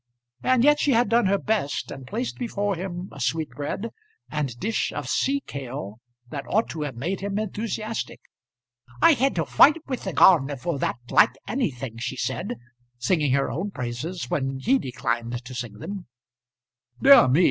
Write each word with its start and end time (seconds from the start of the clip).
And 0.41 0.63
yet 0.63 0.79
she 0.79 0.93
had 0.93 1.09
done 1.09 1.27
her 1.27 1.37
best, 1.37 1.91
and 1.91 2.07
placed 2.07 2.39
before 2.39 2.75
him 2.75 3.09
a 3.11 3.19
sweetbread 3.19 3.91
and 4.31 4.59
dish 4.59 4.91
of 4.91 5.07
sea 5.07 5.43
kale 5.45 5.99
that 6.31 6.43
ought 6.47 6.69
to 6.69 6.81
have 6.81 6.95
made 6.95 7.19
him 7.19 7.37
enthusiastic. 7.37 8.19
"I 8.99 9.13
had 9.13 9.35
to 9.35 9.45
fight 9.45 9.77
with 9.87 10.05
the 10.05 10.13
gardener 10.13 10.55
for 10.57 10.79
that 10.79 10.97
like 11.11 11.33
anything," 11.47 11.99
she 11.99 12.17
said, 12.17 12.55
singing 12.97 13.33
her 13.33 13.51
own 13.51 13.69
praises 13.69 14.27
when 14.27 14.57
he 14.57 14.79
declined 14.79 15.45
to 15.45 15.53
sing 15.53 15.73
them. 15.77 16.07
"Dear 16.99 17.27
me! 17.27 17.39